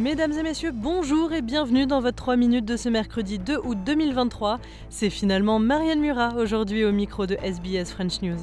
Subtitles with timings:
[0.00, 3.76] Mesdames et messieurs, bonjour et bienvenue dans votre 3 minutes de ce mercredi 2 août
[3.84, 4.58] 2023.
[4.88, 8.38] C'est finalement Marianne Murat aujourd'hui au micro de SBS French News.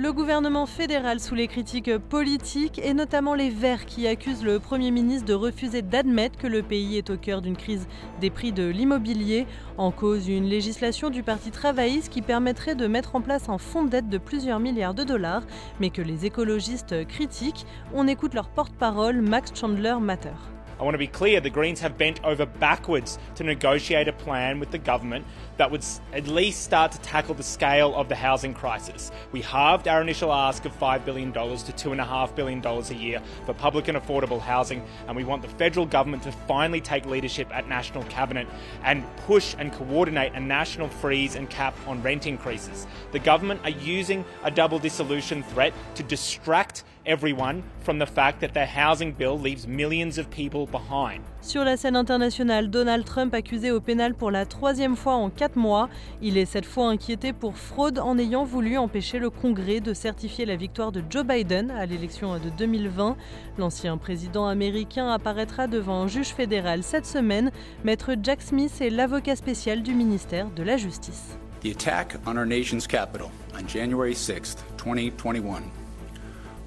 [0.00, 4.92] Le gouvernement fédéral sous les critiques politiques et notamment les Verts qui accusent le Premier
[4.92, 7.88] ministre de refuser d'admettre que le pays est au cœur d'une crise
[8.20, 13.16] des prix de l'immobilier, en cause une législation du Parti travailliste qui permettrait de mettre
[13.16, 15.42] en place un fonds d'aide de plusieurs milliards de dollars,
[15.80, 17.66] mais que les écologistes critiquent.
[17.92, 20.57] On écoute leur porte-parole Max Chandler Matter.
[20.78, 24.60] I want to be clear the Greens have bent over backwards to negotiate a plan
[24.60, 28.54] with the government that would at least start to tackle the scale of the housing
[28.54, 29.10] crisis.
[29.32, 33.88] We halved our initial ask of $5 billion to $2.5 billion a year for public
[33.88, 38.04] and affordable housing, and we want the federal government to finally take leadership at National
[38.04, 38.46] Cabinet
[38.84, 42.86] and push and coordinate a national freeze and cap on rent increases.
[43.10, 48.52] The government are using a double dissolution threat to distract everyone from the fact that
[48.52, 51.22] their housing bill leaves millions of people behind.
[51.40, 55.56] Sur la scène internationale, Donald Trump accusé au pénal pour la troisième fois en quatre
[55.56, 55.88] mois.
[56.20, 60.44] Il est cette fois inquiété pour fraude en ayant voulu empêcher le Congrès de certifier
[60.44, 63.16] la victoire de Joe Biden à l'élection de 2020.
[63.56, 67.50] L'ancien président américain apparaîtra devant un juge fédéral cette semaine.
[67.84, 71.38] Maître Jack Smith est l'avocat spécial du ministère de la Justice.
[71.62, 75.62] The attack on our nation's capital on January 6, 2021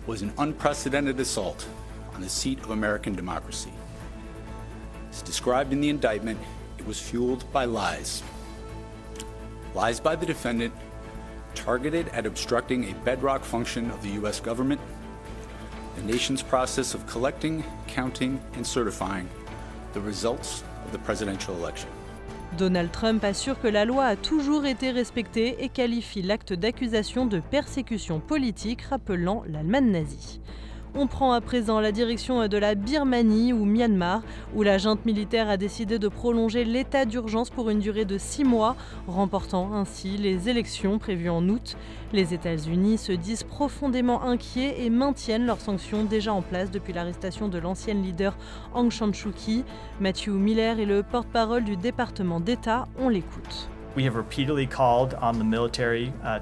[0.08, 1.68] was an unprecedented assault
[2.14, 3.72] on the seat of American democracy.
[5.12, 6.40] As described in the indictment,
[6.78, 8.24] it was fueled by lies.
[9.74, 10.74] Lies by the defendant
[11.54, 14.40] targeted at obstructing a bedrock function of the U.S.
[14.40, 14.82] government,
[15.96, 19.30] the nation's process of collecting, counting, and certifying
[19.94, 21.90] the results of the presidential election.
[22.58, 27.40] Donald Trump assure que la loi a toujours été respectée et qualifie l'acte d'accusation de
[27.40, 30.42] persécution politique rappelant l'Allemagne nazie.
[30.94, 35.50] On prend à présent la direction de la Birmanie ou Myanmar, où la junte militaire
[35.50, 38.76] a décidé de prolonger l'état d'urgence pour une durée de six mois,
[39.08, 41.78] remportant ainsi les élections prévues en août.
[42.12, 47.48] Les États-Unis se disent profondément inquiets et maintiennent leurs sanctions déjà en place depuis l'arrestation
[47.48, 48.36] de l'ancienne leader
[48.76, 49.64] Aung San Suu Kyi.
[50.02, 52.86] Matthew Miller est le porte-parole du département d'État.
[53.00, 53.70] On l'écoute.
[53.96, 56.40] We have repeatedly called on the military uh,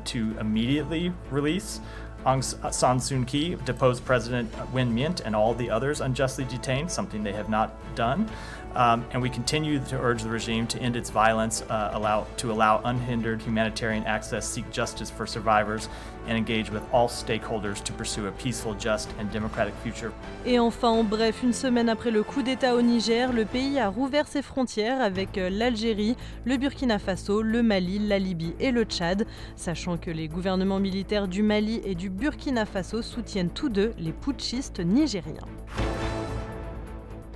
[2.26, 2.44] Aung
[2.74, 7.34] San Suu Kyi, deposed President Win Myint, and all the others unjustly detained, something they
[7.34, 8.30] have not done.
[8.76, 12.52] Um, and we continue to urge the regime to end its violence, uh, allow, to
[12.52, 15.90] allow unhindered humanitarian access, seek justice for survivors,
[16.28, 20.12] and engage with all stakeholders to pursue a peaceful, just, and democratic future.
[20.46, 23.88] Et enfin, en bref, une semaine après le coup d'État au Niger, le pays a
[23.90, 26.16] rouvert ses frontières avec euh, l'Algérie,
[26.46, 29.26] le Burkina Faso, le Mali, la Libye et le Tchad,
[29.56, 34.12] sachant que les gouvernements militaires du Mali et du Burkina Faso soutiennent tous deux les
[34.12, 35.46] putschistes nigériens.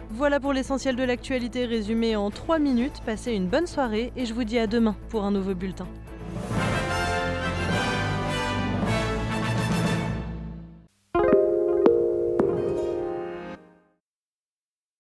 [0.10, 3.02] Voilà pour l'essentiel de l'actualité résumé en 3 minutes.
[3.06, 5.88] Passez une bonne soirée et je vous dis à demain pour un nouveau bulletin.